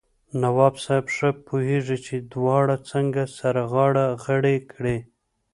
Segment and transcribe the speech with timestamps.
[0.41, 4.97] نواب صاحب ښه پوهېږي چې دواړه څنګه سره غاړه غړۍ کړي.